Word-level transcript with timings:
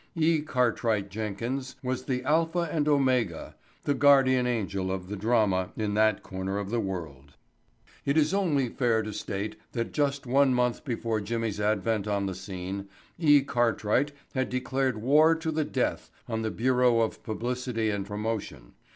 E. 0.15 0.41
Cartwright 0.41 1.11
Jenkins 1.11 1.75
was 1.83 2.05
the 2.05 2.23
alpha 2.23 2.67
and 2.71 2.87
omega, 2.87 3.55
the 3.83 3.93
guardian 3.93 4.47
angel 4.47 4.91
of 4.91 5.09
the 5.09 5.15
drama 5.15 5.71
in 5.77 5.93
that 5.93 6.23
corner 6.23 6.57
of 6.57 6.71
the 6.71 6.79
world. 6.79 7.33
It 8.03 8.17
is 8.17 8.33
only 8.33 8.67
fair 8.67 9.03
to 9.03 9.13
state 9.13 9.57
that 9.73 9.93
just 9.93 10.25
one 10.25 10.55
month 10.55 10.83
before 10.83 11.21
Jimmy's 11.21 11.59
advent 11.59 12.07
on 12.07 12.25
the 12.25 12.33
scene, 12.33 12.89
E. 13.19 13.41
Cartwright 13.41 14.11
had 14.33 14.49
declared 14.49 15.03
war 15.03 15.35
to 15.35 15.51
the 15.51 15.63
death 15.65 16.09
on 16.27 16.41
the 16.41 16.49
bureau 16.49 17.01
of 17.01 17.21
publicity 17.21 17.91
and 17.91 18.03
promotion. 18.03 18.73